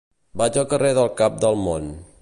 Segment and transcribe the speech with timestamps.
[0.41, 1.93] Vaig al carrer del Cap del Món.